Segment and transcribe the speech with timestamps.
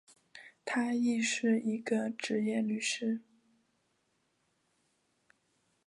[0.65, 3.21] 他亦是一个执业律师。